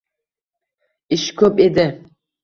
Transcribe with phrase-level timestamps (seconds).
[1.17, 1.85] Ish koʻp edi.